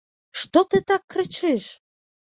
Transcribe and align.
Што 0.43 0.63
ты 0.71 0.81
так 0.93 1.01
крычыш? 1.17 1.69